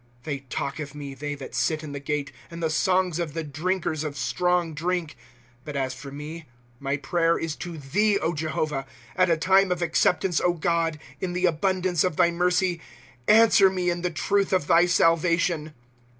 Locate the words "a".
9.29-9.37